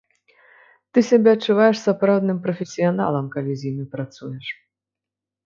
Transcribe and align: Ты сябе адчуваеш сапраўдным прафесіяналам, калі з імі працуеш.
Ты 0.97 1.03
сябе 1.09 1.29
адчуваеш 1.37 1.77
сапраўдным 1.81 2.39
прафесіяналам, 2.47 3.25
калі 3.37 3.51
з 3.61 3.69
імі 3.71 3.85
працуеш. 3.95 4.45